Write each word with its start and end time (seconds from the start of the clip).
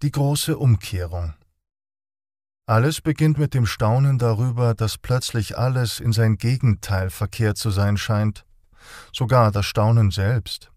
Die 0.00 0.12
große 0.12 0.56
Umkehrung. 0.56 1.34
Alles 2.66 3.00
beginnt 3.00 3.36
mit 3.36 3.52
dem 3.52 3.66
Staunen 3.66 4.16
darüber, 4.16 4.74
dass 4.74 4.96
plötzlich 4.96 5.58
alles 5.58 5.98
in 5.98 6.12
sein 6.12 6.36
Gegenteil 6.36 7.10
verkehrt 7.10 7.56
zu 7.56 7.70
sein 7.70 7.96
scheint, 7.96 8.44
sogar 9.12 9.50
das 9.50 9.66
Staunen 9.66 10.12
selbst. 10.12 10.70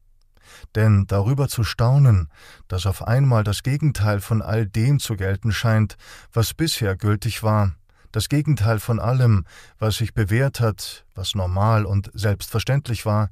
Denn 0.74 1.06
darüber 1.06 1.50
zu 1.50 1.64
staunen, 1.64 2.30
dass 2.68 2.88
auf 2.88 3.04
einmal 3.04 3.44
das 3.44 3.62
Gegenteil 3.62 4.22
von 4.22 4.42
all 4.42 4.66
dem 4.66 5.00
zu 5.00 5.16
gelten 5.16 5.52
scheint, 5.52 5.98
was 6.34 6.56
bisher 6.56 6.98
gültig 6.98 7.44
war, 7.44 7.76
das 8.12 8.28
Gegenteil 8.28 8.80
von 8.80 9.00
allem, 9.00 9.46
was 9.78 9.98
sich 9.98 10.16
bewährt 10.16 10.60
hat, 10.60 11.06
was 11.14 11.36
normal 11.36 11.86
und 11.86 12.10
selbstverständlich 12.16 13.06
war, 13.06 13.30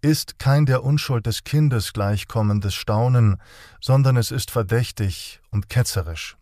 ist 0.00 0.38
kein 0.38 0.66
der 0.66 0.84
Unschuld 0.84 1.26
des 1.26 1.44
Kindes 1.44 1.92
gleichkommendes 1.92 2.74
Staunen, 2.74 3.40
sondern 3.80 4.16
es 4.16 4.30
ist 4.30 4.50
verdächtig 4.50 5.40
und 5.50 5.68
ketzerisch. 5.68 6.36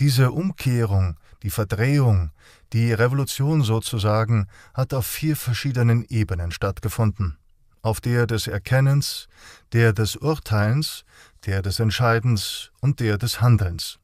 Diese 0.00 0.32
Umkehrung, 0.32 1.16
die 1.42 1.50
Verdrehung, 1.50 2.32
die 2.72 2.92
Revolution 2.92 3.62
sozusagen, 3.62 4.48
hat 4.72 4.92
auf 4.94 5.06
vier 5.06 5.36
verschiedenen 5.36 6.04
Ebenen 6.08 6.50
stattgefunden. 6.50 7.36
Auf 7.82 8.00
der 8.00 8.26
des 8.26 8.46
Erkennens, 8.46 9.28
der 9.72 9.92
des 9.92 10.16
Urteilens, 10.16 11.04
der 11.46 11.62
des 11.62 11.78
Entscheidens 11.78 12.70
und 12.80 12.98
der 13.00 13.18
des 13.18 13.40
Handelns. 13.40 13.98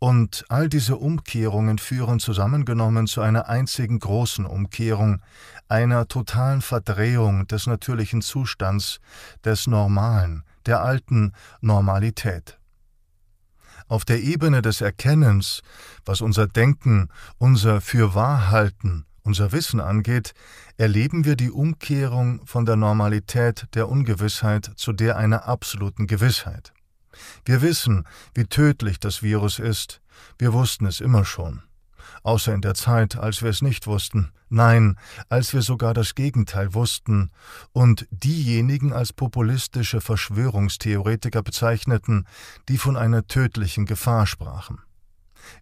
Und 0.00 0.44
all 0.48 0.68
diese 0.68 0.96
Umkehrungen 0.96 1.78
führen 1.78 2.20
zusammengenommen 2.20 3.08
zu 3.08 3.20
einer 3.20 3.48
einzigen 3.48 3.98
großen 3.98 4.46
Umkehrung, 4.46 5.20
einer 5.68 6.06
totalen 6.06 6.62
Verdrehung 6.62 7.48
des 7.48 7.66
natürlichen 7.66 8.22
Zustands, 8.22 9.00
des 9.44 9.66
Normalen, 9.66 10.44
der 10.66 10.82
alten 10.82 11.32
Normalität. 11.60 12.58
Auf 13.88 14.04
der 14.04 14.22
Ebene 14.22 14.62
des 14.62 14.82
Erkennens, 14.82 15.62
was 16.04 16.20
unser 16.20 16.46
Denken, 16.46 17.08
unser 17.38 17.80
Fürwahrhalten, 17.80 19.04
unser 19.24 19.50
Wissen 19.50 19.80
angeht, 19.80 20.32
erleben 20.76 21.24
wir 21.24 21.34
die 21.34 21.50
Umkehrung 21.50 22.46
von 22.46 22.66
der 22.66 22.76
Normalität 22.76 23.66
der 23.74 23.88
Ungewissheit 23.88 24.70
zu 24.76 24.92
der 24.92 25.16
einer 25.16 25.46
absoluten 25.46 26.06
Gewissheit. 26.06 26.72
Wir 27.44 27.62
wissen, 27.62 28.04
wie 28.34 28.44
tödlich 28.44 29.00
das 29.00 29.22
Virus 29.22 29.58
ist. 29.58 30.00
Wir 30.38 30.52
wussten 30.52 30.86
es 30.86 31.00
immer 31.00 31.24
schon. 31.24 31.62
Außer 32.22 32.54
in 32.54 32.60
der 32.60 32.74
Zeit, 32.74 33.16
als 33.16 33.42
wir 33.42 33.50
es 33.50 33.62
nicht 33.62 33.86
wussten. 33.86 34.32
Nein, 34.48 34.96
als 35.28 35.52
wir 35.52 35.62
sogar 35.62 35.92
das 35.94 36.14
Gegenteil 36.14 36.72
wussten 36.72 37.30
und 37.72 38.06
diejenigen 38.10 38.92
als 38.92 39.12
populistische 39.12 40.00
Verschwörungstheoretiker 40.00 41.42
bezeichneten, 41.42 42.26
die 42.68 42.78
von 42.78 42.96
einer 42.96 43.26
tödlichen 43.26 43.84
Gefahr 43.84 44.26
sprachen. 44.26 44.80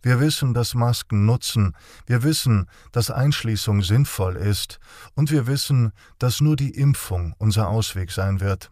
Wir 0.03 0.21
wissen, 0.21 0.55
dass 0.55 0.75
Masken 0.75 1.27
nutzen, 1.27 1.75
wir 2.07 2.23
wissen, 2.23 2.69
dass 2.93 3.11
Einschließung 3.11 3.83
sinnvoll 3.83 4.37
ist, 4.37 4.79
und 5.15 5.31
wir 5.31 5.47
wissen, 5.47 5.93
dass 6.19 6.41
nur 6.41 6.57
die 6.57 6.71
Impfung 6.71 7.35
unser 7.39 7.69
Ausweg 7.69 8.11
sein 8.11 8.41
wird. 8.41 8.71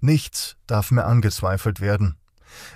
Nichts 0.00 0.56
darf 0.66 0.90
mehr 0.90 1.06
angezweifelt 1.06 1.80
werden. 1.80 2.16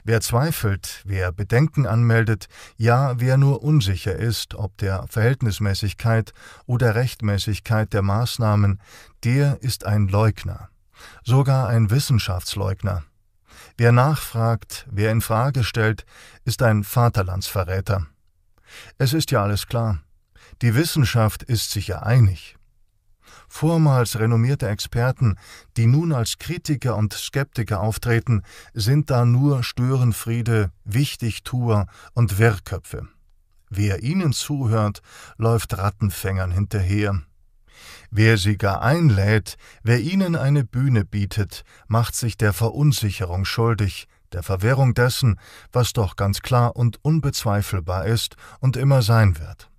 Wer 0.04 0.20
zweifelt, 0.20 1.02
wer 1.04 1.32
Bedenken 1.32 1.86
anmeldet, 1.86 2.46
ja, 2.76 3.18
wer 3.18 3.36
nur 3.36 3.62
unsicher 3.62 4.14
ist, 4.14 4.54
ob 4.54 4.76
der 4.78 5.06
Verhältnismäßigkeit 5.08 6.32
oder 6.66 6.94
Rechtmäßigkeit 6.94 7.92
der 7.92 8.02
Maßnahmen, 8.02 8.80
der 9.24 9.62
ist 9.62 9.84
ein 9.84 10.08
Leugner, 10.08 10.68
sogar 11.24 11.68
ein 11.68 11.90
Wissenschaftsleugner. 11.90 13.02
Wer 13.76 13.92
nachfragt, 13.92 14.86
wer 14.90 15.10
in 15.10 15.20
Frage 15.20 15.64
stellt, 15.64 16.04
ist 16.44 16.62
ein 16.62 16.84
Vaterlandsverräter. 16.84 18.06
Es 18.98 19.12
ist 19.12 19.30
ja 19.30 19.42
alles 19.42 19.66
klar. 19.66 20.00
Die 20.62 20.74
Wissenschaft 20.74 21.42
ist 21.42 21.70
sich 21.70 21.88
ja 21.88 22.02
einig 22.02 22.53
vormals 23.54 24.18
renommierte 24.18 24.68
Experten, 24.68 25.36
die 25.76 25.86
nun 25.86 26.12
als 26.12 26.38
Kritiker 26.38 26.96
und 26.96 27.12
Skeptiker 27.12 27.80
auftreten, 27.80 28.42
sind 28.72 29.10
da 29.10 29.24
nur 29.24 29.62
Störenfriede, 29.62 30.72
Wichtigtuer 30.84 31.86
und 32.14 32.38
Wirrköpfe. 32.38 33.06
Wer 33.70 34.02
ihnen 34.02 34.32
zuhört, 34.32 35.02
läuft 35.36 35.78
Rattenfängern 35.78 36.50
hinterher. 36.50 37.22
Wer 38.10 38.38
sie 38.38 38.56
gar 38.56 38.82
einlädt, 38.82 39.56
wer 39.84 40.00
ihnen 40.00 40.34
eine 40.34 40.64
Bühne 40.64 41.04
bietet, 41.04 41.64
macht 41.86 42.16
sich 42.16 42.36
der 42.36 42.52
Verunsicherung 42.52 43.44
schuldig, 43.44 44.08
der 44.32 44.42
Verwirrung 44.42 44.94
dessen, 44.94 45.38
was 45.70 45.92
doch 45.92 46.16
ganz 46.16 46.40
klar 46.40 46.74
und 46.74 46.98
unbezweifelbar 47.04 48.06
ist 48.06 48.36
und 48.58 48.76
immer 48.76 49.02
sein 49.02 49.38
wird. 49.38 49.70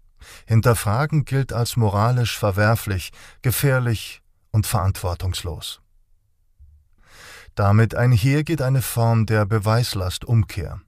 Hinterfragen 0.45 1.25
gilt 1.25 1.53
als 1.53 1.77
moralisch 1.77 2.37
verwerflich, 2.37 3.11
gefährlich 3.41 4.21
und 4.51 4.67
verantwortungslos. 4.67 5.81
Damit 7.55 7.95
einher 7.95 8.43
geht 8.43 8.61
eine 8.61 8.81
Form 8.81 9.25
der 9.25 9.45
Beweislastumkehr. 9.45 10.81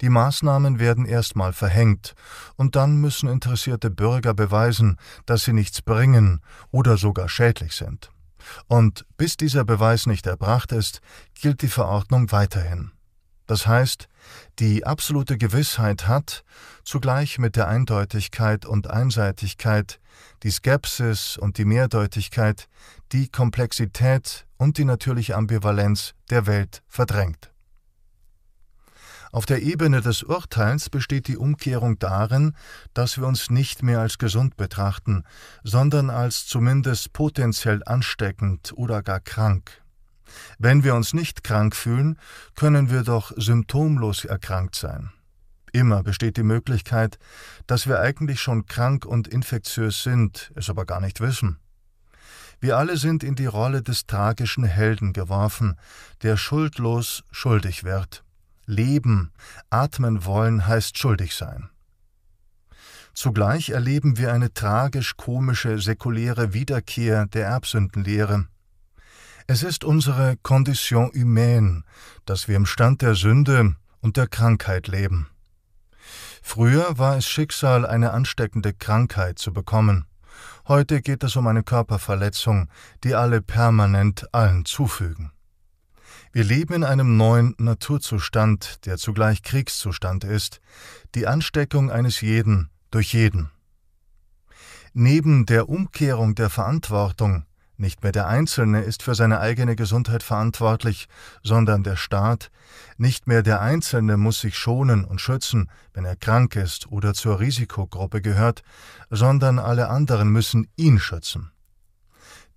Die 0.00 0.08
Maßnahmen 0.08 0.78
werden 0.78 1.06
erstmal 1.06 1.52
verhängt, 1.52 2.14
und 2.56 2.76
dann 2.76 2.96
müssen 2.96 3.28
interessierte 3.28 3.90
Bürger 3.90 4.32
beweisen, 4.34 4.96
dass 5.26 5.44
sie 5.44 5.52
nichts 5.52 5.82
bringen 5.82 6.40
oder 6.70 6.96
sogar 6.96 7.28
schädlich 7.28 7.74
sind. 7.74 8.10
Und 8.68 9.06
bis 9.16 9.36
dieser 9.36 9.64
Beweis 9.64 10.06
nicht 10.06 10.26
erbracht 10.26 10.72
ist, 10.72 11.00
gilt 11.34 11.62
die 11.62 11.68
Verordnung 11.68 12.32
weiterhin. 12.32 12.92
Das 13.52 13.66
heißt, 13.66 14.08
die 14.60 14.86
absolute 14.86 15.36
Gewissheit 15.36 16.08
hat, 16.08 16.42
zugleich 16.84 17.38
mit 17.38 17.54
der 17.54 17.68
Eindeutigkeit 17.68 18.64
und 18.64 18.88
Einseitigkeit, 18.88 20.00
die 20.42 20.50
Skepsis 20.50 21.36
und 21.36 21.58
die 21.58 21.66
Mehrdeutigkeit, 21.66 22.66
die 23.12 23.28
Komplexität 23.28 24.46
und 24.56 24.78
die 24.78 24.86
natürliche 24.86 25.36
Ambivalenz 25.36 26.14
der 26.30 26.46
Welt 26.46 26.82
verdrängt. 26.88 27.52
Auf 29.32 29.44
der 29.44 29.60
Ebene 29.60 30.00
des 30.00 30.22
Urteils 30.22 30.88
besteht 30.88 31.28
die 31.28 31.36
Umkehrung 31.36 31.98
darin, 31.98 32.54
dass 32.94 33.18
wir 33.18 33.26
uns 33.26 33.50
nicht 33.50 33.82
mehr 33.82 34.00
als 34.00 34.16
gesund 34.16 34.56
betrachten, 34.56 35.24
sondern 35.62 36.08
als 36.08 36.46
zumindest 36.46 37.12
potenziell 37.12 37.82
ansteckend 37.84 38.72
oder 38.74 39.02
gar 39.02 39.20
krank. 39.20 39.81
Wenn 40.58 40.84
wir 40.84 40.94
uns 40.94 41.14
nicht 41.14 41.44
krank 41.44 41.74
fühlen, 41.76 42.18
können 42.54 42.90
wir 42.90 43.02
doch 43.02 43.32
symptomlos 43.36 44.24
erkrankt 44.24 44.74
sein. 44.74 45.10
Immer 45.72 46.02
besteht 46.02 46.36
die 46.36 46.42
Möglichkeit, 46.42 47.18
dass 47.66 47.86
wir 47.86 48.00
eigentlich 48.00 48.40
schon 48.40 48.66
krank 48.66 49.06
und 49.06 49.26
infektiös 49.26 50.02
sind, 50.02 50.52
es 50.54 50.68
aber 50.68 50.84
gar 50.84 51.00
nicht 51.00 51.20
wissen. 51.20 51.58
Wir 52.60 52.76
alle 52.76 52.96
sind 52.96 53.24
in 53.24 53.34
die 53.34 53.46
Rolle 53.46 53.82
des 53.82 54.06
tragischen 54.06 54.64
Helden 54.64 55.12
geworfen, 55.12 55.76
der 56.22 56.36
schuldlos 56.36 57.24
schuldig 57.32 57.82
wird. 57.82 58.22
Leben, 58.66 59.32
atmen 59.70 60.24
wollen 60.24 60.66
heißt 60.66 60.96
schuldig 60.96 61.34
sein. 61.34 61.70
Zugleich 63.14 63.70
erleben 63.70 64.16
wir 64.16 64.32
eine 64.32 64.54
tragisch-komische 64.54 65.78
säkuläre 65.78 66.54
Wiederkehr 66.54 67.26
der 67.26 67.46
Erbsündenlehre. 67.46 68.46
Es 69.46 69.62
ist 69.62 69.84
unsere 69.84 70.36
Condition 70.42 71.10
humaine, 71.14 71.82
dass 72.24 72.46
wir 72.46 72.56
im 72.56 72.66
Stand 72.66 73.02
der 73.02 73.14
Sünde 73.14 73.74
und 74.00 74.16
der 74.16 74.28
Krankheit 74.28 74.86
leben. 74.86 75.28
Früher 76.42 76.98
war 76.98 77.16
es 77.16 77.26
Schicksal, 77.26 77.86
eine 77.86 78.12
ansteckende 78.12 78.72
Krankheit 78.72 79.38
zu 79.38 79.52
bekommen. 79.52 80.06
Heute 80.66 81.00
geht 81.00 81.24
es 81.24 81.36
um 81.36 81.46
eine 81.46 81.62
Körperverletzung, 81.62 82.68
die 83.04 83.14
alle 83.14 83.42
permanent 83.42 84.32
allen 84.32 84.64
zufügen. 84.64 85.32
Wir 86.32 86.44
leben 86.44 86.74
in 86.74 86.84
einem 86.84 87.16
neuen 87.16 87.54
Naturzustand, 87.58 88.86
der 88.86 88.96
zugleich 88.96 89.42
Kriegszustand 89.42 90.24
ist, 90.24 90.60
die 91.14 91.26
Ansteckung 91.26 91.90
eines 91.90 92.20
jeden 92.20 92.70
durch 92.90 93.12
jeden. 93.12 93.50
Neben 94.94 95.46
der 95.46 95.68
Umkehrung 95.68 96.34
der 96.34 96.48
Verantwortung 96.48 97.44
nicht 97.82 98.04
mehr 98.04 98.12
der 98.12 98.28
Einzelne 98.28 98.82
ist 98.82 99.02
für 99.02 99.16
seine 99.16 99.40
eigene 99.40 99.74
Gesundheit 99.74 100.22
verantwortlich, 100.22 101.08
sondern 101.42 101.82
der 101.82 101.96
Staat. 101.96 102.52
Nicht 102.96 103.26
mehr 103.26 103.42
der 103.42 103.60
Einzelne 103.60 104.16
muss 104.16 104.40
sich 104.40 104.56
schonen 104.56 105.04
und 105.04 105.20
schützen, 105.20 105.68
wenn 105.92 106.04
er 106.04 106.14
krank 106.14 106.54
ist 106.54 106.86
oder 106.92 107.12
zur 107.12 107.40
Risikogruppe 107.40 108.22
gehört, 108.22 108.62
sondern 109.10 109.58
alle 109.58 109.88
anderen 109.90 110.30
müssen 110.30 110.68
ihn 110.76 111.00
schützen. 111.00 111.50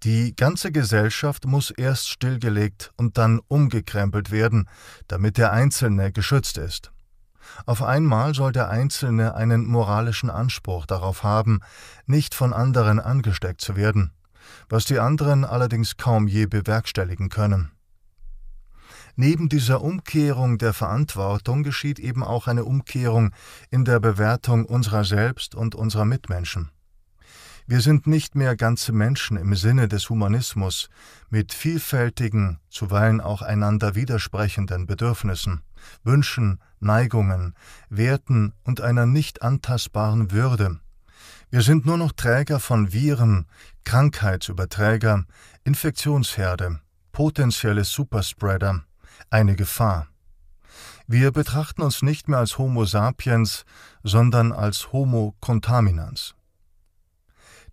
Die 0.03 0.35
ganze 0.35 0.71
Gesellschaft 0.71 1.45
muss 1.45 1.71
erst 1.71 2.07
stillgelegt 2.07 2.91
und 2.95 3.17
dann 3.17 3.39
umgekrempelt 3.47 4.29
werden, 4.29 4.69
damit 5.07 5.37
der 5.37 5.51
Einzelne 5.51 6.11
geschützt 6.11 6.59
ist. 6.59 6.91
Auf 7.65 7.81
einmal 7.81 8.35
soll 8.35 8.51
der 8.51 8.69
Einzelne 8.69 9.33
einen 9.33 9.65
moralischen 9.65 10.29
Anspruch 10.29 10.85
darauf 10.85 11.23
haben, 11.23 11.61
nicht 12.05 12.35
von 12.35 12.53
anderen 12.53 12.99
angesteckt 12.99 13.61
zu 13.61 13.75
werden 13.75 14.11
was 14.69 14.85
die 14.85 14.99
anderen 14.99 15.45
allerdings 15.45 15.97
kaum 15.97 16.27
je 16.27 16.45
bewerkstelligen 16.45 17.29
können. 17.29 17.71
Neben 19.17 19.47
dieser 19.47 19.81
Umkehrung 19.81 20.57
der 20.57 20.73
Verantwortung 20.73 21.63
geschieht 21.63 21.99
eben 21.99 22.23
auch 22.23 22.47
eine 22.47 22.65
Umkehrung 22.65 23.31
in 23.69 23.85
der 23.85 23.99
Bewertung 23.99 24.65
unserer 24.65 25.05
selbst 25.05 25.55
und 25.55 25.73
unserer 25.73 26.05
Mitmenschen. 26.05 26.69
Wir 27.67 27.81
sind 27.81 28.05
nicht 28.05 28.35
mehr 28.35 28.55
ganze 28.55 28.91
Menschen 28.91 29.37
im 29.37 29.55
Sinne 29.55 29.87
des 29.87 30.09
Humanismus 30.09 30.89
mit 31.29 31.51
vielfältigen, 31.51 32.59
zuweilen 32.69 33.21
auch 33.21 33.41
einander 33.41 33.95
widersprechenden 33.95 34.85
Bedürfnissen, 34.85 35.61
Wünschen, 36.03 36.59
Neigungen, 36.79 37.55
Werten 37.89 38.53
und 38.63 38.81
einer 38.81 39.07
nicht 39.07 39.41
antastbaren 39.41 40.31
Würde. 40.31 40.79
Wir 41.51 41.61
sind 41.61 41.85
nur 41.85 41.97
noch 41.97 42.11
Träger 42.11 42.59
von 42.59 42.91
Viren, 42.91 43.45
Krankheitsüberträger, 43.83 45.25
Infektionsherde, 45.63 46.81
potenzielle 47.11 47.83
Superspreader, 47.83 48.83
eine 49.29 49.55
Gefahr. 49.55 50.07
Wir 51.07 51.31
betrachten 51.31 51.83
uns 51.83 52.01
nicht 52.01 52.27
mehr 52.27 52.39
als 52.39 52.57
Homo 52.57 52.85
sapiens, 52.85 53.63
sondern 54.03 54.51
als 54.51 54.91
Homo 54.91 55.35
contaminans. 55.39 56.33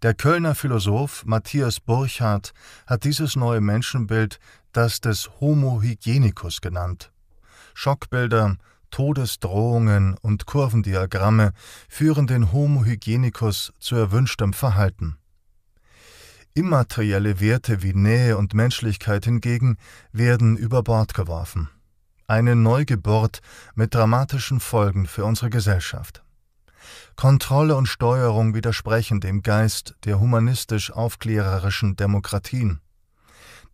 Der 0.02 0.14
Kölner 0.14 0.54
Philosoph 0.54 1.24
Matthias 1.24 1.80
Burchardt 1.80 2.52
hat 2.86 3.04
dieses 3.04 3.36
neue 3.36 3.60
Menschenbild 3.60 4.38
das 4.72 5.00
des 5.00 5.30
Homo 5.40 5.80
hygienicus 5.80 6.60
genannt. 6.60 7.10
Schockbilder, 7.72 8.58
Todesdrohungen 8.92 10.16
und 10.20 10.46
Kurvendiagramme 10.46 11.52
führen 11.88 12.28
den 12.28 12.52
Homo 12.52 12.84
hygienicus 12.84 13.72
zu 13.80 13.96
erwünschtem 13.96 14.52
Verhalten. 14.52 15.16
Immaterielle 16.54 17.40
Werte 17.40 17.82
wie 17.82 17.94
Nähe 17.94 18.36
und 18.36 18.54
Menschlichkeit 18.54 19.24
hingegen 19.24 19.78
werden 20.12 20.56
über 20.56 20.82
Bord 20.82 21.14
geworfen. 21.14 21.70
Eine 22.26 22.54
Neugeburt 22.54 23.40
mit 23.74 23.94
dramatischen 23.94 24.60
Folgen 24.60 25.06
für 25.06 25.24
unsere 25.24 25.50
Gesellschaft. 25.50 26.22
Kontrolle 27.16 27.74
und 27.76 27.86
Steuerung 27.86 28.54
widersprechen 28.54 29.20
dem 29.20 29.42
Geist 29.42 29.94
der 30.04 30.20
humanistisch-aufklärerischen 30.20 31.96
Demokratien. 31.96 32.80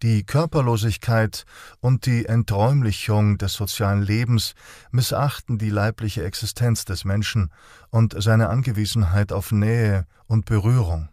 Die 0.03 0.25
Körperlosigkeit 0.25 1.45
und 1.81 2.07
die 2.07 2.27
Enträumlichung 2.27 3.37
des 3.37 3.55
sozialen 3.55 4.03
Lebens 4.03 4.55
missachten 4.93 5.59
die 5.59 5.71
leibliche 5.71 6.23
Existenz 6.23 6.85
des 6.85 7.05
Menschen 7.05 7.51
und 7.91 8.15
seine 8.23 8.49
Angewiesenheit 8.49 9.33
auf 9.33 9.51
Nähe 9.51 10.07
und 10.27 10.45
Berührung. 10.45 11.09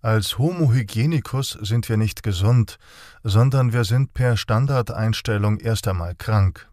Als 0.00 0.38
Homo 0.38 0.72
hygienicus 0.72 1.58
sind 1.60 1.90
wir 1.90 1.98
nicht 1.98 2.22
gesund, 2.22 2.78
sondern 3.22 3.74
wir 3.74 3.84
sind 3.84 4.14
per 4.14 4.38
Standardeinstellung 4.38 5.58
erst 5.58 5.86
einmal 5.86 6.14
krank. 6.14 6.69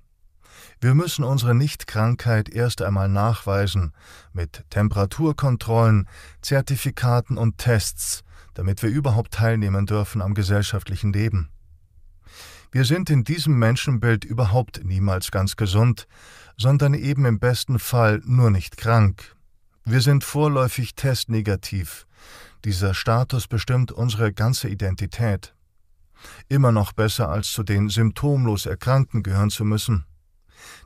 Wir 0.79 0.93
müssen 0.93 1.23
unsere 1.23 1.55
Nichtkrankheit 1.55 2.49
erst 2.49 2.83
einmal 2.83 3.09
nachweisen 3.09 3.93
mit 4.31 4.63
Temperaturkontrollen, 4.69 6.07
Zertifikaten 6.41 7.37
und 7.37 7.57
Tests, 7.57 8.23
damit 8.53 8.83
wir 8.83 8.89
überhaupt 8.89 9.33
teilnehmen 9.33 9.87
dürfen 9.87 10.21
am 10.21 10.35
gesellschaftlichen 10.35 11.13
Leben. 11.13 11.49
Wir 12.71 12.85
sind 12.85 13.09
in 13.09 13.23
diesem 13.23 13.57
Menschenbild 13.57 14.23
überhaupt 14.23 14.83
niemals 14.83 15.31
ganz 15.31 15.55
gesund, 15.55 16.07
sondern 16.57 16.93
eben 16.93 17.25
im 17.25 17.39
besten 17.39 17.79
Fall 17.79 18.21
nur 18.25 18.51
nicht 18.51 18.77
krank. 18.77 19.35
Wir 19.85 20.01
sind 20.01 20.23
vorläufig 20.23 20.93
testnegativ. 20.93 22.05
Dieser 22.65 22.93
Status 22.93 23.47
bestimmt 23.47 23.91
unsere 23.91 24.33
ganze 24.33 24.67
Identität. 24.67 25.55
Immer 26.49 26.71
noch 26.71 26.91
besser 26.91 27.29
als 27.29 27.51
zu 27.51 27.63
den 27.63 27.89
symptomlos 27.89 28.65
Erkrankten 28.65 29.23
gehören 29.23 29.49
zu 29.49 29.63
müssen. 29.63 30.05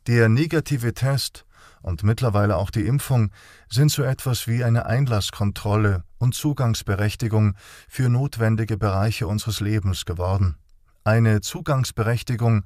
Der 0.07 0.29
negative 0.29 0.93
Test 0.93 1.45
und 1.81 2.03
mittlerweile 2.03 2.57
auch 2.57 2.69
die 2.69 2.85
Impfung 2.85 3.31
sind 3.69 3.91
so 3.91 4.03
etwas 4.03 4.47
wie 4.47 4.63
eine 4.63 4.85
Einlasskontrolle 4.85 6.03
und 6.17 6.35
Zugangsberechtigung 6.35 7.55
für 7.87 8.09
notwendige 8.09 8.77
Bereiche 8.77 9.27
unseres 9.27 9.59
Lebens 9.59 10.05
geworden. 10.05 10.55
Eine 11.03 11.41
Zugangsberechtigung, 11.41 12.63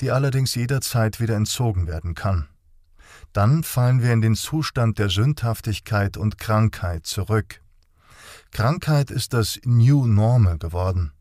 die 0.00 0.10
allerdings 0.10 0.54
jederzeit 0.54 1.20
wieder 1.20 1.36
entzogen 1.36 1.86
werden 1.86 2.14
kann. 2.14 2.48
Dann 3.32 3.62
fallen 3.62 4.02
wir 4.02 4.12
in 4.12 4.20
den 4.20 4.34
Zustand 4.34 4.98
der 4.98 5.10
Sündhaftigkeit 5.10 6.16
und 6.16 6.38
Krankheit 6.38 7.06
zurück. 7.06 7.60
Krankheit 8.50 9.10
ist 9.10 9.32
das 9.32 9.60
New 9.64 10.06
Normal 10.06 10.58
geworden. 10.58 11.12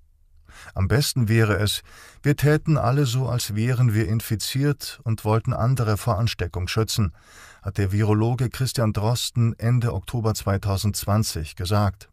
Am 0.74 0.88
besten 0.88 1.27
wäre 1.27 1.57
es, 1.57 1.81
wir 2.21 2.36
täten 2.36 2.77
alle 2.77 3.06
so, 3.06 3.27
als 3.27 3.56
wären 3.56 3.94
wir 3.94 4.07
infiziert 4.07 5.00
und 5.04 5.25
wollten 5.25 5.54
andere 5.54 5.98
vor 5.98 6.18
Ansteckung 6.18 6.68
schützen, 6.68 7.13
hat 7.62 7.77
der 7.77 7.92
Virologe 7.92 8.50
Christian 8.50 8.94
Drosten 8.94 9.57
Ende 9.59 9.94
Oktober 9.94 10.33
2020 10.33 11.56
gesagt. 11.56 12.09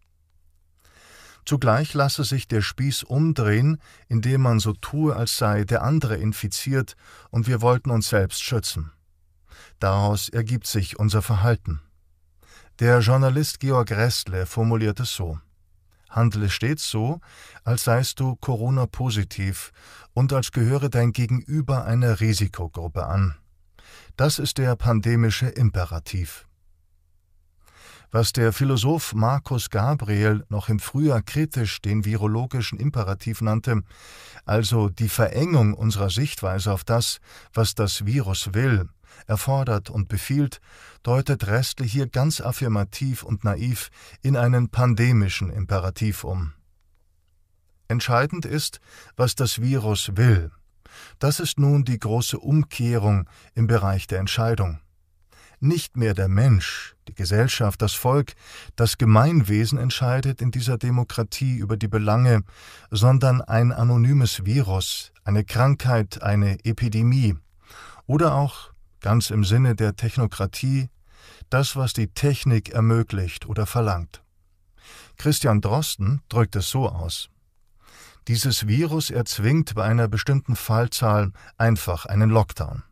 Zugleich 1.44 1.92
lasse 1.92 2.24
sich 2.24 2.48
der 2.48 2.62
Spieß 2.62 3.02
umdrehen, 3.02 3.78
indem 4.08 4.42
man 4.42 4.60
so 4.60 4.72
tue, 4.72 5.14
als 5.14 5.36
sei 5.36 5.64
der 5.64 5.82
andere 5.82 6.16
infiziert 6.16 6.96
und 7.30 7.46
wir 7.46 7.60
wollten 7.60 7.90
uns 7.90 8.08
selbst 8.08 8.42
schützen. 8.42 8.92
Daraus 9.78 10.30
ergibt 10.30 10.66
sich 10.66 10.98
unser 10.98 11.20
Verhalten. 11.20 11.80
Der 12.78 13.00
Journalist 13.00 13.60
Georg 13.60 13.90
Restle 13.90 14.46
formuliert 14.46 15.00
es 15.00 15.14
so 15.14 15.38
handle 16.14 16.48
stets 16.48 16.90
so, 16.90 17.20
als 17.64 17.84
seist 17.84 18.20
du 18.20 18.36
Corona-positiv 18.36 19.72
und 20.12 20.32
als 20.32 20.52
gehöre 20.52 20.88
dein 20.88 21.12
Gegenüber 21.12 21.84
einer 21.84 22.20
Risikogruppe 22.20 23.06
an. 23.06 23.34
Das 24.16 24.38
ist 24.38 24.58
der 24.58 24.76
pandemische 24.76 25.48
Imperativ. 25.48 26.46
Was 28.14 28.32
der 28.32 28.52
Philosoph 28.52 29.12
Markus 29.12 29.70
Gabriel 29.70 30.44
noch 30.48 30.68
im 30.68 30.78
Frühjahr 30.78 31.20
kritisch 31.20 31.82
den 31.82 32.04
virologischen 32.04 32.78
Imperativ 32.78 33.40
nannte, 33.40 33.82
also 34.44 34.88
die 34.88 35.08
Verengung 35.08 35.74
unserer 35.74 36.10
Sichtweise 36.10 36.72
auf 36.72 36.84
das, 36.84 37.18
was 37.52 37.74
das 37.74 38.06
Virus 38.06 38.54
will, 38.54 38.88
erfordert 39.26 39.90
und 39.90 40.08
befiehlt, 40.08 40.60
deutet 41.02 41.46
Restle 41.46 41.86
hier 41.86 42.06
ganz 42.06 42.40
affirmativ 42.40 43.22
und 43.22 43.44
naiv 43.44 43.90
in 44.22 44.36
einen 44.36 44.68
pandemischen 44.68 45.50
Imperativ 45.50 46.24
um. 46.24 46.52
Entscheidend 47.88 48.46
ist, 48.46 48.80
was 49.16 49.34
das 49.34 49.60
Virus 49.60 50.16
will. 50.16 50.50
Das 51.18 51.40
ist 51.40 51.58
nun 51.58 51.84
die 51.84 51.98
große 51.98 52.38
Umkehrung 52.38 53.28
im 53.54 53.66
Bereich 53.66 54.06
der 54.06 54.20
Entscheidung. 54.20 54.80
Nicht 55.60 55.96
mehr 55.96 56.14
der 56.14 56.28
Mensch, 56.28 56.94
die 57.08 57.14
Gesellschaft, 57.14 57.80
das 57.80 57.94
Volk, 57.94 58.34
das 58.76 58.98
Gemeinwesen 58.98 59.78
entscheidet 59.78 60.42
in 60.42 60.50
dieser 60.50 60.76
Demokratie 60.76 61.56
über 61.56 61.76
die 61.76 61.88
Belange, 61.88 62.42
sondern 62.90 63.40
ein 63.40 63.72
anonymes 63.72 64.44
Virus, 64.44 65.12
eine 65.24 65.44
Krankheit, 65.44 66.22
eine 66.22 66.62
Epidemie 66.64 67.36
oder 68.06 68.34
auch 68.34 68.73
ganz 69.04 69.28
im 69.28 69.44
Sinne 69.44 69.76
der 69.76 69.96
Technokratie, 69.96 70.88
das, 71.50 71.76
was 71.76 71.92
die 71.92 72.08
Technik 72.08 72.70
ermöglicht 72.70 73.44
oder 73.44 73.66
verlangt. 73.66 74.22
Christian 75.18 75.60
Drosten 75.60 76.22
drückt 76.30 76.56
es 76.56 76.70
so 76.70 76.88
aus. 76.88 77.28
Dieses 78.28 78.66
Virus 78.66 79.10
erzwingt 79.10 79.74
bei 79.74 79.84
einer 79.84 80.08
bestimmten 80.08 80.56
Fallzahl 80.56 81.32
einfach 81.58 82.06
einen 82.06 82.30
Lockdown. 82.30 82.82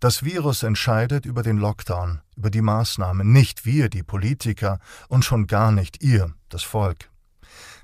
Das 0.00 0.22
Virus 0.22 0.62
entscheidet 0.62 1.24
über 1.24 1.42
den 1.42 1.56
Lockdown, 1.56 2.20
über 2.36 2.50
die 2.50 2.60
Maßnahmen, 2.60 3.32
nicht 3.32 3.64
wir, 3.64 3.88
die 3.88 4.02
Politiker, 4.02 4.80
und 5.08 5.24
schon 5.24 5.46
gar 5.46 5.72
nicht 5.72 6.02
ihr, 6.02 6.34
das 6.50 6.62
Volk. 6.62 7.08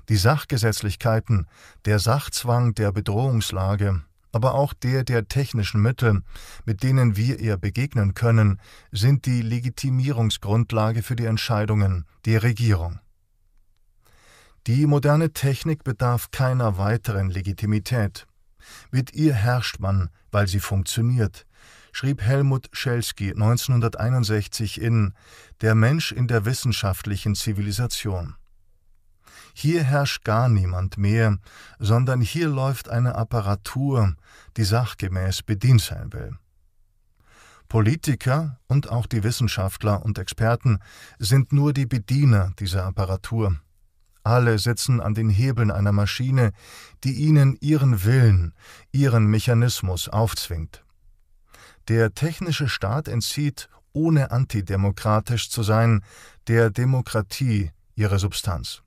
Die 0.07 0.17
Sachgesetzlichkeiten, 0.17 1.47
der 1.85 1.97
Sachzwang 1.97 2.75
der 2.75 2.91
Bedrohungslage, 2.91 4.03
aber 4.31 4.53
auch 4.55 4.73
der 4.73 5.03
der 5.03 5.27
technischen 5.27 5.81
Mittel, 5.81 6.21
mit 6.65 6.83
denen 6.83 7.15
wir 7.15 7.39
ihr 7.39 7.57
begegnen 7.57 8.13
können, 8.13 8.59
sind 8.91 9.25
die 9.25 9.41
Legitimierungsgrundlage 9.41 11.03
für 11.03 11.15
die 11.15 11.25
Entscheidungen 11.25 12.05
der 12.25 12.43
Regierung. 12.43 12.99
Die 14.67 14.85
moderne 14.85 15.33
Technik 15.33 15.83
bedarf 15.83 16.29
keiner 16.31 16.77
weiteren 16.77 17.29
Legitimität. 17.29 18.27
Mit 18.91 19.13
ihr 19.13 19.33
herrscht 19.33 19.79
man, 19.79 20.09
weil 20.31 20.47
sie 20.47 20.59
funktioniert, 20.59 21.47
schrieb 21.91 22.21
Helmut 22.21 22.69
Schelsky 22.71 23.31
1961 23.31 24.79
in 24.79 25.13
Der 25.61 25.75
Mensch 25.75 26.11
in 26.11 26.27
der 26.27 26.45
wissenschaftlichen 26.45 27.35
Zivilisation. 27.35 28.35
Hier 29.53 29.83
herrscht 29.83 30.23
gar 30.23 30.49
niemand 30.49 30.97
mehr, 30.97 31.37
sondern 31.79 32.21
hier 32.21 32.47
läuft 32.47 32.89
eine 32.89 33.15
Apparatur, 33.15 34.15
die 34.57 34.63
sachgemäß 34.63 35.43
bedient 35.43 35.81
sein 35.81 36.11
will. 36.13 36.37
Politiker 37.67 38.59
und 38.67 38.89
auch 38.89 39.05
die 39.05 39.23
Wissenschaftler 39.23 40.03
und 40.03 40.19
Experten 40.19 40.79
sind 41.19 41.53
nur 41.53 41.71
die 41.71 41.85
Bediener 41.85 42.51
dieser 42.59 42.83
Apparatur. 42.83 43.57
alle 44.23 44.59
sitzen 44.59 45.01
an 45.01 45.13
den 45.13 45.29
Hebeln 45.29 45.71
einer 45.71 45.91
Maschine, 45.91 46.51
die 47.03 47.13
ihnen 47.13 47.57
ihren 47.59 48.03
Willen, 48.03 48.53
ihren 48.91 49.25
Mechanismus 49.25 50.09
aufzwingt. 50.09 50.83
Der 51.87 52.13
technische 52.13 52.69
Staat 52.69 53.07
entzieht, 53.07 53.69
ohne 53.93 54.31
antidemokratisch 54.31 55.49
zu 55.49 55.63
sein, 55.63 56.03
der 56.47 56.69
Demokratie 56.69 57.71
ihre 57.95 58.19
Substanz. 58.19 58.83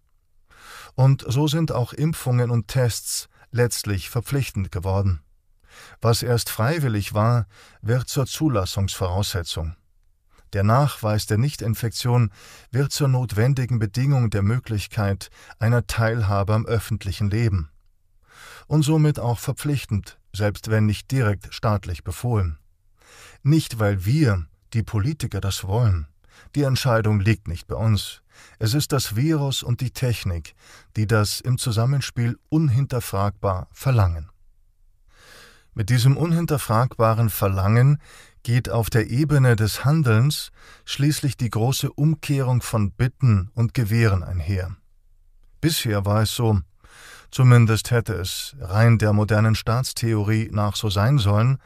Und 0.95 1.25
so 1.27 1.49
sind 1.49 1.73
auch 1.73 1.93
Impfungen 1.93 2.51
und 2.51 2.69
Tests 2.69 3.29
letztlich 3.51 4.11
verpflichtend 4.11 4.71
geworden. 4.71 5.21
Was 6.01 6.23
erst 6.23 6.51
freiwillig 6.51 7.15
war, 7.15 7.47
wird 7.83 8.09
zur 8.09 8.27
Zulassungsvoraussetzung. 8.27 9.77
Der 10.53 10.63
Nachweis 10.63 11.27
der 11.27 11.37
Nichtinfektion 11.39 12.31
wird 12.71 12.93
zur 12.93 13.09
notwendigen 13.09 13.81
Bedingung 13.81 14.31
der 14.31 14.43
Möglichkeit 14.43 15.31
einer 15.59 15.87
Teilhabe 15.89 16.55
am 16.55 16.65
öffentlichen 16.65 17.29
Leben. 17.29 17.71
Und 18.69 18.83
somit 18.83 19.19
auch 19.19 19.41
verpflichtend, 19.41 20.19
selbst 20.33 20.71
wenn 20.71 20.87
nicht 20.87 21.11
direkt 21.11 21.53
staatlich 21.53 22.05
befohlen. 22.05 22.59
Nicht, 23.43 23.81
weil 23.81 24.05
wir, 24.05 24.47
die 24.73 24.85
Politiker, 24.85 25.41
das 25.41 25.65
wollen. 25.65 26.07
Die 26.55 26.63
Entscheidung 26.63 27.21
liegt 27.21 27.49
nicht 27.49 27.67
bei 27.67 27.77
uns. 27.77 28.23
Es 28.59 28.75
ist 28.75 28.93
das 28.93 29.17
Virus 29.17 29.63
und 29.63 29.81
die 29.81 29.91
Technik, 29.91 30.55
die 30.97 31.07
das 31.07 31.41
im 31.41 31.59
Zusammenspiel 31.59 32.39
unhinterfragbar 32.49 33.69
verlangen. 33.73 34.31
Mit 35.75 35.91
diesem 35.91 36.17
unhinterfragbaren 36.17 37.31
Verlangen 37.31 37.99
geht 38.45 38.71
auf 38.71 38.91
der 38.91 39.11
Ebene 39.11 39.57
des 39.57 39.85
Handelns 39.85 40.53
schließlich 40.85 41.37
die 41.37 41.51
große 41.51 41.93
Umkehrung 41.93 42.63
von 42.63 42.93
Bitten 42.93 43.51
und 43.55 43.75
Gewähren 43.75 44.23
einher. 44.23 44.77
Bisher 45.61 46.05
war 46.05 46.23
es 46.23 46.35
so, 46.35 46.61
zumindest 47.35 47.91
hätte 47.91 48.15
es 48.15 48.55
rein 48.61 48.97
der 48.97 49.13
modernen 49.13 49.57
Staatstheorie 49.57 50.51
nach 50.53 50.77
so 50.77 50.89
sein 50.89 51.19
sollen, 51.19 51.59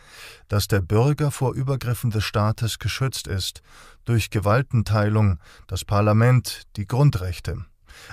dass 0.49 0.67
der 0.67 0.81
Bürger 0.81 1.31
vor 1.31 1.53
Übergriffen 1.53 2.11
des 2.11 2.25
Staates 2.25 2.79
geschützt 2.79 3.27
ist, 3.27 3.61
durch 4.07 4.31
Gewaltenteilung, 4.31 5.39
das 5.67 5.85
Parlament, 5.85 6.63
die 6.77 6.87
Grundrechte, 6.87 7.67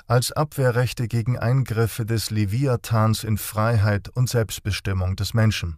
als 0.05 0.33
Abwehrrechte 0.33 1.07
gegen 1.07 1.39
Eingriffe 1.39 2.05
des 2.05 2.29
Leviathans 2.29 3.23
in 3.23 3.37
Freiheit 3.37 4.09
und 4.09 4.29
Selbstbestimmung 4.29 5.15
des 5.15 5.33
Menschen. 5.33 5.77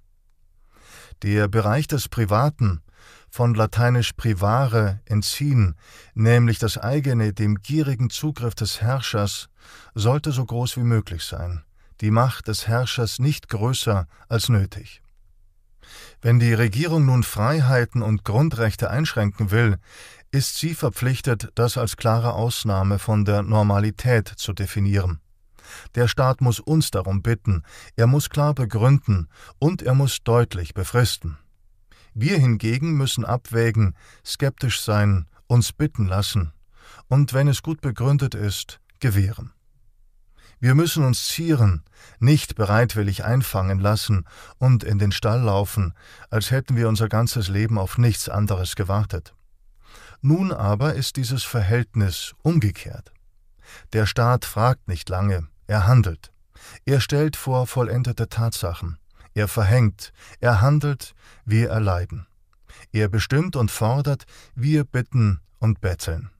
Der 1.21 1.47
Bereich 1.47 1.85
des 1.85 2.09
Privaten, 2.09 2.81
von 3.29 3.53
lateinisch 3.53 4.13
privare 4.13 5.01
entziehen, 5.05 5.75
nämlich 6.15 6.57
das 6.57 6.79
eigene 6.79 7.33
dem 7.33 7.61
gierigen 7.61 8.09
Zugriff 8.09 8.55
des 8.55 8.81
Herrschers, 8.81 9.49
sollte 9.93 10.31
so 10.31 10.43
groß 10.43 10.77
wie 10.77 10.83
möglich 10.83 11.23
sein, 11.23 11.63
die 12.01 12.11
Macht 12.11 12.47
des 12.47 12.67
Herrschers 12.67 13.19
nicht 13.19 13.49
größer 13.49 14.07
als 14.29 14.49
nötig. 14.49 15.01
Wenn 16.21 16.39
die 16.39 16.53
Regierung 16.53 17.05
nun 17.05 17.23
Freiheiten 17.23 18.01
und 18.01 18.23
Grundrechte 18.23 18.89
einschränken 18.89 19.51
will, 19.51 19.77
ist 20.31 20.57
sie 20.57 20.73
verpflichtet, 20.73 21.49
das 21.55 21.77
als 21.77 21.95
klare 21.95 22.33
Ausnahme 22.33 22.99
von 22.99 23.23
der 23.23 23.43
Normalität 23.43 24.27
zu 24.27 24.53
definieren. 24.53 25.21
Der 25.95 26.07
Staat 26.07 26.41
muss 26.41 26.59
uns 26.59 26.91
darum 26.91 27.21
bitten, 27.21 27.63
er 27.95 28.07
muss 28.07 28.29
klar 28.29 28.53
begründen 28.53 29.27
und 29.59 29.81
er 29.81 29.93
muss 29.93 30.23
deutlich 30.23 30.73
befristen. 30.73 31.37
Wir 32.13 32.37
hingegen 32.37 32.93
müssen 32.93 33.25
abwägen, 33.25 33.95
skeptisch 34.25 34.81
sein, 34.81 35.27
uns 35.47 35.71
bitten 35.71 36.07
lassen 36.07 36.51
und, 37.07 37.33
wenn 37.33 37.47
es 37.47 37.61
gut 37.61 37.81
begründet 37.81 38.33
ist, 38.33 38.79
gewähren. 38.99 39.53
Wir 40.59 40.73
müssen 40.73 41.03
uns 41.03 41.27
zieren, 41.27 41.83
nicht 42.19 42.55
bereitwillig 42.55 43.23
einfangen 43.23 43.79
lassen 43.79 44.25
und 44.57 44.83
in 44.83 44.97
den 44.97 45.11
Stall 45.11 45.41
laufen, 45.41 45.93
als 46.29 46.51
hätten 46.51 46.75
wir 46.75 46.87
unser 46.87 47.09
ganzes 47.09 47.47
Leben 47.47 47.77
auf 47.77 47.97
nichts 47.97 48.27
anderes 48.27 48.75
gewartet. 48.75 49.35
Nun 50.21 50.51
aber 50.51 50.95
ist 50.95 51.15
dieses 51.15 51.43
Verhältnis 51.43 52.33
umgekehrt. 52.41 53.11
Der 53.93 54.05
Staat 54.05 54.45
fragt 54.45 54.87
nicht 54.87 55.09
lange, 55.09 55.47
er 55.67 55.85
handelt. 55.85 56.31
Er 56.85 57.01
stellt 57.01 57.35
vor 57.35 57.67
vollendete 57.67 58.29
Tatsachen. 58.29 58.97
Er 59.33 59.47
verhängt. 59.47 60.13
Er 60.39 60.61
handelt, 60.61 61.13
wir 61.45 61.69
erleiden. 61.69 62.25
Er 62.91 63.07
bestimmt 63.07 63.55
und 63.55 63.69
fordert, 63.69 64.25
wir 64.55 64.83
bitten 64.83 65.41
und 65.59 65.79
betteln. 65.81 66.31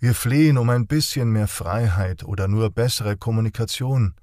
Wir 0.00 0.14
flehen 0.14 0.58
um 0.58 0.70
ein 0.70 0.86
bisschen 0.86 1.30
mehr 1.30 1.48
Freiheit 1.48 2.24
oder 2.24 2.48
nur 2.48 2.70
bessere 2.70 3.16
Kommunikation. 3.16 4.14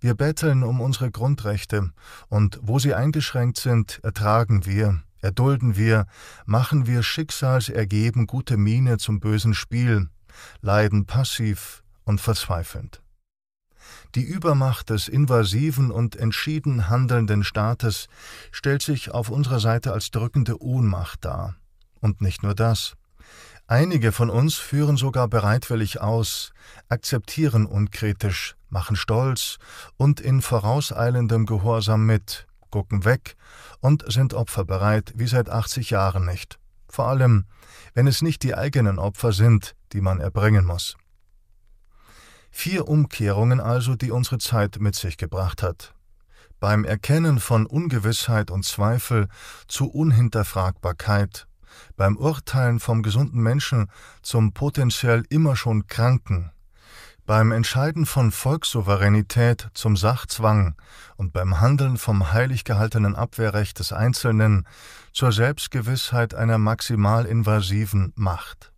Wir 0.00 0.14
betteln 0.14 0.62
um 0.62 0.80
unsere 0.80 1.10
Grundrechte, 1.10 1.90
und 2.28 2.58
wo 2.62 2.78
sie 2.78 2.94
eingeschränkt 2.94 3.58
sind, 3.58 4.00
ertragen 4.02 4.66
wir, 4.66 5.02
erdulden 5.20 5.76
wir, 5.76 6.06
machen 6.44 6.86
wir 6.86 7.02
schicksalsergeben 7.02 8.26
gute 8.26 8.56
Miene 8.56 8.98
zum 8.98 9.20
bösen 9.20 9.54
Spiel, 9.54 10.08
leiden 10.60 11.06
passiv 11.06 11.82
und 12.04 12.20
verzweifelnd. 12.20 13.00
Die 14.14 14.22
Übermacht 14.22 14.90
des 14.90 15.08
invasiven 15.08 15.90
und 15.90 16.14
entschieden 16.14 16.88
handelnden 16.88 17.42
Staates 17.42 18.08
stellt 18.52 18.82
sich 18.82 19.10
auf 19.10 19.28
unserer 19.28 19.60
Seite 19.60 19.92
als 19.92 20.10
drückende 20.10 20.62
Ohnmacht 20.62 21.24
dar. 21.24 21.56
Und 22.00 22.20
nicht 22.20 22.42
nur 22.42 22.54
das. 22.54 22.94
Einige 23.66 24.12
von 24.12 24.28
uns 24.28 24.56
führen 24.56 24.98
sogar 24.98 25.26
bereitwillig 25.26 26.00
aus, 26.00 26.52
akzeptieren 26.90 27.64
unkritisch, 27.64 28.56
machen 28.68 28.94
Stolz 28.94 29.56
und 29.96 30.20
in 30.20 30.42
vorauseilendem 30.42 31.46
Gehorsam 31.46 32.04
mit, 32.04 32.46
gucken 32.68 33.06
weg 33.06 33.36
und 33.80 34.04
sind 34.12 34.34
opferbereit 34.34 35.14
wie 35.16 35.26
seit 35.26 35.48
80 35.48 35.90
Jahren 35.90 36.26
nicht. 36.26 36.58
Vor 36.90 37.08
allem, 37.08 37.46
wenn 37.94 38.06
es 38.06 38.20
nicht 38.20 38.42
die 38.42 38.54
eigenen 38.54 38.98
Opfer 38.98 39.32
sind, 39.32 39.74
die 39.92 40.02
man 40.02 40.20
erbringen 40.20 40.66
muss. 40.66 40.96
Vier 42.50 42.86
Umkehrungen 42.86 43.60
also, 43.60 43.96
die 43.96 44.10
unsere 44.10 44.38
Zeit 44.38 44.76
mit 44.78 44.94
sich 44.94 45.16
gebracht 45.16 45.62
hat. 45.62 45.94
Beim 46.60 46.84
Erkennen 46.84 47.40
von 47.40 47.66
Ungewissheit 47.66 48.50
und 48.50 48.64
Zweifel 48.64 49.28
zu 49.66 49.90
Unhinterfragbarkeit, 49.90 51.46
beim 51.96 52.16
Urteilen 52.16 52.80
vom 52.80 53.02
gesunden 53.02 53.42
Menschen 53.42 53.90
zum 54.22 54.52
potenziell 54.52 55.24
immer 55.28 55.56
schon 55.56 55.86
Kranken, 55.86 56.50
beim 57.26 57.52
Entscheiden 57.52 58.04
von 58.04 58.30
Volkssouveränität 58.30 59.68
zum 59.72 59.96
Sachzwang 59.96 60.74
und 61.16 61.32
beim 61.32 61.60
Handeln 61.60 61.96
vom 61.96 62.32
heilig 62.32 62.64
gehaltenen 62.64 63.16
Abwehrrecht 63.16 63.78
des 63.78 63.92
Einzelnen 63.92 64.66
zur 65.12 65.32
Selbstgewissheit 65.32 66.34
einer 66.34 66.58
maximal 66.58 67.24
invasiven 67.24 68.12
Macht. 68.14 68.72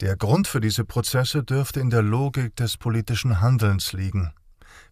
Der 0.00 0.16
Grund 0.16 0.48
für 0.48 0.60
diese 0.60 0.84
Prozesse 0.84 1.44
dürfte 1.44 1.80
in 1.80 1.90
der 1.90 2.02
Logik 2.02 2.56
des 2.56 2.76
politischen 2.76 3.40
Handelns 3.40 3.92
liegen. 3.92 4.32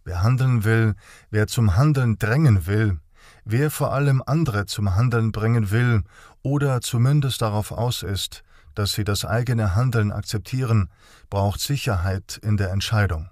Wer 0.03 0.23
handeln 0.23 0.63
will, 0.63 0.95
wer 1.29 1.47
zum 1.47 1.75
Handeln 1.75 2.17
drängen 2.17 2.65
will, 2.65 2.99
wer 3.45 3.71
vor 3.71 3.93
allem 3.93 4.21
andere 4.25 4.65
zum 4.65 4.95
Handeln 4.95 5.31
bringen 5.31 5.71
will 5.71 6.03
oder 6.41 6.81
zumindest 6.81 7.41
darauf 7.41 7.71
aus 7.71 8.03
ist, 8.03 8.43
dass 8.73 8.91
sie 8.93 9.05
das 9.05 9.23
eigene 9.23 9.75
Handeln 9.75 10.11
akzeptieren, 10.11 10.89
braucht 11.29 11.61
Sicherheit 11.61 12.37
in 12.43 12.57
der 12.57 12.71
Entscheidung. 12.71 13.29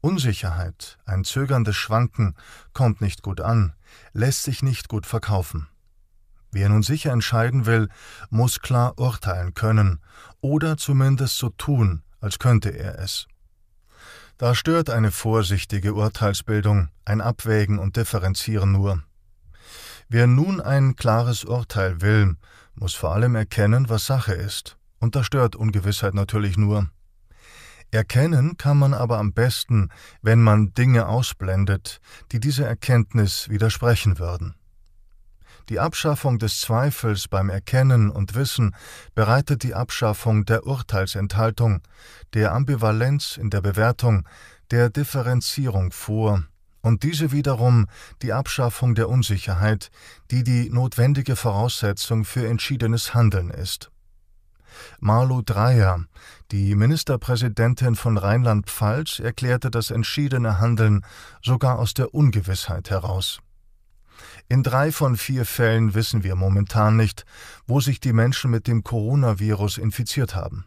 Unsicherheit, 0.00 0.98
ein 1.04 1.24
zögerndes 1.24 1.76
Schwanken, 1.76 2.34
kommt 2.72 3.02
nicht 3.02 3.22
gut 3.22 3.42
an, 3.42 3.74
lässt 4.12 4.44
sich 4.44 4.62
nicht 4.62 4.88
gut 4.88 5.04
verkaufen. 5.04 5.68
Wer 6.52 6.68
nun 6.70 6.82
sicher 6.82 7.12
entscheiden 7.12 7.66
will, 7.66 7.88
muss 8.30 8.60
klar 8.60 8.98
urteilen 8.98 9.54
können 9.54 10.00
oder 10.40 10.76
zumindest 10.78 11.36
so 11.36 11.50
tun, 11.50 12.02
als 12.20 12.38
könnte 12.38 12.70
er 12.70 12.98
es. 12.98 13.28
Da 14.40 14.54
stört 14.54 14.88
eine 14.88 15.10
vorsichtige 15.10 15.92
Urteilsbildung, 15.92 16.88
ein 17.04 17.20
Abwägen 17.20 17.78
und 17.78 17.96
Differenzieren 17.96 18.72
nur. 18.72 19.02
Wer 20.08 20.26
nun 20.26 20.62
ein 20.62 20.96
klares 20.96 21.44
Urteil 21.44 22.00
will, 22.00 22.36
muss 22.74 22.94
vor 22.94 23.12
allem 23.12 23.34
erkennen, 23.34 23.90
was 23.90 24.06
Sache 24.06 24.32
ist, 24.32 24.78
und 24.98 25.14
da 25.14 25.24
stört 25.24 25.56
Ungewissheit 25.56 26.14
natürlich 26.14 26.56
nur. 26.56 26.88
Erkennen 27.90 28.56
kann 28.56 28.78
man 28.78 28.94
aber 28.94 29.18
am 29.18 29.34
besten, 29.34 29.90
wenn 30.22 30.40
man 30.40 30.72
Dinge 30.72 31.06
ausblendet, 31.06 32.00
die 32.32 32.40
dieser 32.40 32.66
Erkenntnis 32.66 33.50
widersprechen 33.50 34.18
würden. 34.18 34.54
Die 35.68 35.78
Abschaffung 35.78 36.38
des 36.38 36.60
Zweifels 36.60 37.28
beim 37.28 37.50
Erkennen 37.50 38.10
und 38.10 38.34
Wissen 38.34 38.74
bereitet 39.14 39.62
die 39.62 39.74
Abschaffung 39.74 40.44
der 40.44 40.66
Urteilsenthaltung, 40.66 41.82
der 42.34 42.52
Ambivalenz 42.52 43.36
in 43.36 43.50
der 43.50 43.60
Bewertung, 43.60 44.26
der 44.70 44.90
Differenzierung 44.90 45.92
vor, 45.92 46.44
und 46.82 47.02
diese 47.02 47.30
wiederum 47.30 47.86
die 48.22 48.32
Abschaffung 48.32 48.94
der 48.94 49.08
Unsicherheit, 49.08 49.90
die 50.30 50.42
die 50.42 50.70
notwendige 50.70 51.36
Voraussetzung 51.36 52.24
für 52.24 52.46
entschiedenes 52.46 53.14
Handeln 53.14 53.50
ist. 53.50 53.90
Marlo 54.98 55.42
Dreyer, 55.42 56.04
die 56.52 56.74
Ministerpräsidentin 56.74 57.96
von 57.96 58.16
Rheinland-Pfalz, 58.16 59.18
erklärte 59.18 59.70
das 59.70 59.90
entschiedene 59.90 60.58
Handeln 60.58 61.04
sogar 61.42 61.78
aus 61.78 61.92
der 61.92 62.14
Ungewissheit 62.14 62.88
heraus. 62.90 63.40
In 64.48 64.62
drei 64.62 64.92
von 64.92 65.16
vier 65.16 65.44
Fällen 65.44 65.94
wissen 65.94 66.22
wir 66.22 66.34
momentan 66.34 66.96
nicht, 66.96 67.24
wo 67.66 67.80
sich 67.80 68.00
die 68.00 68.12
Menschen 68.12 68.50
mit 68.50 68.66
dem 68.66 68.82
Coronavirus 68.82 69.78
infiziert 69.78 70.34
haben. 70.34 70.66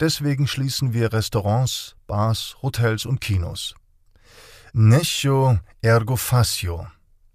Deswegen 0.00 0.46
schließen 0.46 0.92
wir 0.92 1.12
Restaurants, 1.12 1.96
Bars, 2.06 2.56
Hotels 2.62 3.06
und 3.06 3.20
Kinos. 3.20 3.74
Nescio 4.72 5.58
ergo 5.82 6.16
facio. 6.16 6.86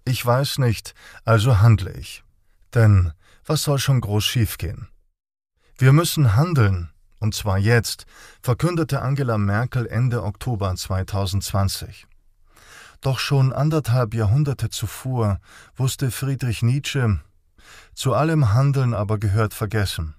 Ich 0.04 0.24
weiß 0.24 0.58
nicht, 0.58 0.94
also 1.24 1.60
handle 1.60 1.92
ich. 1.92 2.24
Denn 2.74 3.12
was 3.44 3.62
soll 3.62 3.78
schon 3.78 4.00
groß 4.00 4.24
schiefgehen? 4.24 4.88
Wir 5.76 5.92
müssen 5.92 6.36
handeln, 6.36 6.90
und 7.18 7.34
zwar 7.34 7.58
jetzt, 7.58 8.06
verkündete 8.40 9.02
Angela 9.02 9.38
Merkel 9.38 9.86
Ende 9.86 10.22
Oktober 10.22 10.74
2020. 10.74 12.06
Doch 13.02 13.18
schon 13.18 13.52
anderthalb 13.52 14.14
Jahrhunderte 14.14 14.70
zuvor 14.70 15.40
wusste 15.74 16.12
Friedrich 16.12 16.62
Nietzsche, 16.62 17.20
zu 17.94 18.14
allem 18.14 18.54
Handeln 18.54 18.94
aber 18.94 19.18
gehört 19.18 19.54
Vergessen. 19.54 20.14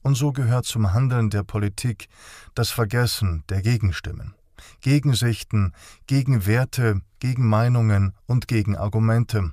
Und 0.00 0.14
so 0.14 0.32
gehört 0.32 0.64
zum 0.64 0.92
Handeln 0.92 1.28
der 1.28 1.42
Politik 1.42 2.08
das 2.54 2.70
Vergessen 2.70 3.42
der 3.48 3.62
Gegenstimmen, 3.62 4.34
Gegensichten, 4.80 5.72
Gegenwerte, 6.06 7.00
Gegenmeinungen 7.18 8.14
und 8.26 8.46
Gegenargumente. 8.46 9.52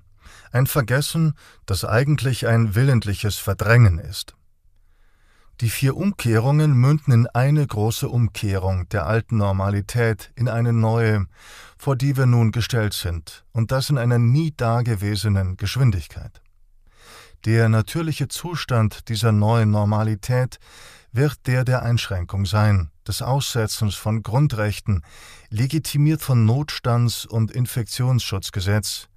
Ein 0.51 0.68
Vergessen, 0.68 1.34
das 1.65 1.84
eigentlich 1.84 2.46
ein 2.46 2.75
willentliches 2.75 3.38
Verdrängen 3.38 3.98
ist. 3.98 4.36
Die 5.62 5.70
vier 5.70 5.96
Umkehrungen 5.96 6.74
münden 6.74 7.13
in 7.13 7.27
eine 7.27 7.68
große 7.68 8.10
Umkehrung 8.10 8.89
der 8.89 9.06
alten 9.06 9.38
Normalität 9.38 10.32
in 10.34 10.50
eine 10.50 10.74
neue, 10.74 11.27
vor 11.77 11.96
die 11.96 12.18
wir 12.18 12.25
nun 12.25 12.51
gestellt 12.51 12.96
sind, 12.96 13.46
und 13.51 13.72
das 13.72 13.91
in 13.91 14.00
einer 14.00 14.18
nie 14.18 14.56
dagewesenen 14.58 15.58
Geschwindigkeit. 15.58 16.41
Der 17.46 17.70
natürliche 17.70 18.27
Zustand 18.27 19.08
dieser 19.08 19.32
neuen 19.32 19.70
Normalität 19.70 20.58
wird 21.12 21.46
der 21.46 21.63
der 21.63 21.84
Einschränkung 21.84 22.48
sein, 22.48 22.89
des 23.08 23.22
Aussetzens 23.22 23.94
von 23.94 24.24
Grundrechten, 24.24 25.03
legitimiert 25.51 26.24
von 26.24 26.44
Notstands- 26.44 27.27
und 27.27 27.51
Infektionsschutzgesetz. 27.51 29.10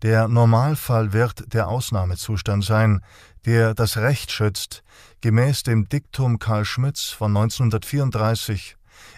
Der 0.00 0.28
Normalfall 0.28 1.12
wird 1.12 1.52
der 1.52 1.68
Ausnahmezustand 1.68 2.64
sein, 2.64 3.02
der 3.44 3.74
das 3.74 3.96
Recht 3.96 4.32
schützt, 4.32 4.82
gemäß 5.20 5.62
dem 5.62 5.88
Diktum 5.88 6.38
Karl 6.38 6.64
Schmitts 6.64 7.10
von 7.10 7.36
1934 7.36 8.76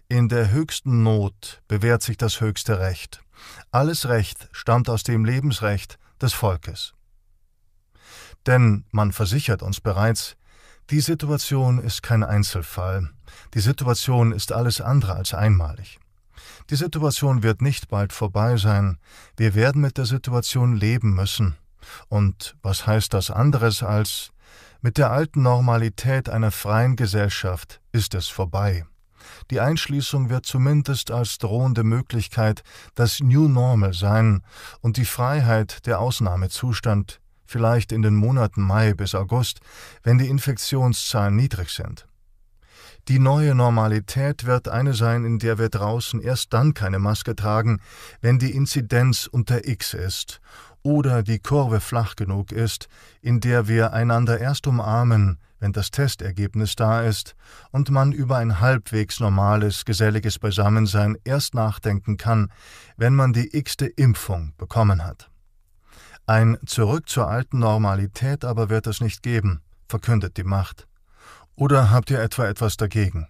In 0.09 0.29
der 0.29 0.51
höchsten 0.51 1.03
Not 1.03 1.63
bewährt 1.69 2.03
sich 2.03 2.17
das 2.17 2.41
höchste 2.41 2.79
Recht. 2.79 3.23
Alles 3.71 4.09
Recht 4.09 4.49
stammt 4.53 4.89
aus 4.89 5.03
dem 5.03 5.25
Lebensrecht 5.25 5.99
des 6.21 6.33
Volkes. 6.33 6.95
Denn 8.47 8.85
man 8.91 9.13
versichert 9.13 9.63
uns 9.63 9.81
bereits, 9.81 10.37
die 10.91 11.01
Situation 11.01 11.79
ist 11.79 12.03
kein 12.03 12.25
Einzelfall, 12.25 13.11
die 13.55 13.61
Situation 13.61 14.33
ist 14.33 14.53
alles 14.53 14.81
andere 14.81 15.15
als 15.15 15.33
einmalig. 15.33 15.99
Die 16.71 16.77
Situation 16.77 17.43
wird 17.43 17.63
nicht 17.63 17.89
bald 17.89 18.13
vorbei 18.13 18.57
sein, 18.57 18.99
wir 19.37 19.55
werden 19.55 19.81
mit 19.81 19.99
der 19.99 20.07
Situation 20.07 20.77
leben 20.77 21.15
müssen. 21.15 21.57
Und 22.09 22.57
was 22.63 22.87
heißt 22.87 23.15
das 23.15 23.31
anderes 23.31 23.83
als 23.83 24.33
mit 24.83 24.99
der 24.99 25.13
alten 25.13 25.43
Normalität 25.43 26.29
einer 26.29 26.51
freien 26.51 26.97
Gesellschaft 26.97 27.81
ist 27.93 28.15
es 28.15 28.27
vorbei. 28.27 28.85
Die 29.53 29.61
Einschließung 29.61 30.29
wird 30.29 30.45
zumindest 30.45 31.13
als 31.13 31.39
drohende 31.39 31.85
Möglichkeit 31.85 32.65
das 32.97 33.21
New 33.21 33.47
Normal 33.47 33.95
sein 33.95 34.43
und 34.81 34.97
die 34.97 35.05
Freiheit 35.05 35.87
der 35.87 36.01
Ausnahmezustand, 36.01 37.21
vielleicht 37.47 37.93
in 37.93 38.03
den 38.03 38.17
Monaten 38.17 38.63
Mai 38.63 38.95
bis 38.95 39.15
August, 39.15 39.61
wenn 40.03 40.19
die 40.19 40.29
Infektionszahlen 40.29 41.37
niedrig 41.37 41.71
sind. 41.71 42.09
Die 43.09 43.21
neue 43.21 43.55
Normalität 43.55 44.47
wird 44.47 44.69
eine 44.69 44.95
sein, 44.95 45.25
in 45.25 45.39
der 45.39 45.59
wir 45.59 45.69
draußen 45.69 46.21
erst 46.21 46.53
dann 46.53 46.75
keine 46.75 46.99
Maske 46.99 47.37
tragen, 47.37 47.81
wenn 48.21 48.39
die 48.39 48.53
Inzidenz 48.53 49.27
unter 49.27 49.67
X 49.67 49.95
ist 49.95 50.41
oder 50.83 51.23
die 51.23 51.39
Kurve 51.39 51.81
flach 51.81 52.17
genug 52.17 52.53
ist, 52.53 52.89
in 53.21 53.41
der 53.41 53.69
wir 53.69 53.93
einander 53.93 54.41
erst 54.41 54.67
umarmen, 54.67 55.39
wenn 55.61 55.73
das 55.73 55.93
Testergebnis 55.93 56.75
da 56.75 57.03
ist 57.03 57.37
und 57.71 57.91
man 57.91 58.13
über 58.13 58.39
ein 58.39 58.61
halbwegs 58.61 59.21
normales, 59.21 59.85
geselliges 59.85 60.39
Beisammensein 60.39 61.17
erst 61.23 61.55
nachdenken 61.55 62.17
kann, 62.17 62.51
wenn 62.97 63.15
man 63.15 63.33
die 63.33 63.57
x-te 63.57 63.87
Impfung 63.87 64.55
bekommen 64.59 65.05
hat. 65.05 65.31
Ein 66.27 66.59
Zurück 66.67 67.09
zur 67.09 67.29
alten 67.29 67.61
Normalität 67.61 68.45
aber 68.45 68.71
wird 68.71 68.87
es 68.87 69.01
nicht 69.01 69.23
geben, 69.23 69.61
verkündet 69.89 70.37
die 70.37 70.45
Macht. 70.45 70.89
Oder 71.55 71.91
habt 71.91 72.11
ihr 72.11 72.21
etwa 72.21 72.47
etwas 72.47 72.77
dagegen? 72.77 73.29